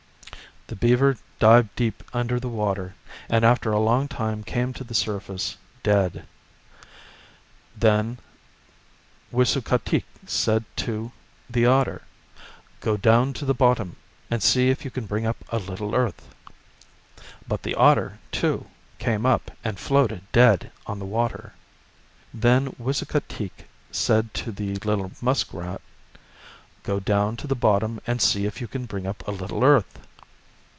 [0.67, 2.95] The beaver dived deep under the water,
[3.27, 6.25] and after a long time came to the surface dead.
[7.75, 8.19] Then
[9.33, 11.11] Wisukateak said to
[11.49, 12.03] the otter,"
[12.79, 13.97] Go down to the bottom
[14.29, 16.33] and see if you can bring up a little earth."
[17.45, 21.51] But the otter, too, came up and floated dead on the water.
[22.33, 25.81] Then Wis ukateak said to the little muskrat,"
[26.83, 29.99] Go down to the bottom and see if you can bring up a little earth."